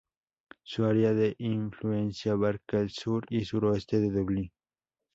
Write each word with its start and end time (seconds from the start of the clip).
Su 0.63 0.85
área 0.85 1.13
de 1.13 1.35
influencia 1.37 2.31
abarca 2.31 2.79
el 2.79 2.89
sur 2.89 3.23
y 3.29 3.45
suroeste 3.45 3.99
de 3.99 4.09
Dublín. 4.09 4.51